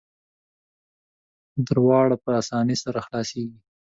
دروازه 1.67 2.15
په 2.23 2.29
اسانۍ 2.41 2.75
سره 2.83 2.99
خلاصیږي. 3.05 3.59